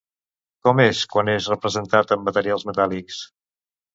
[0.67, 3.21] Com és, quan és representat amb materials metàl·lics?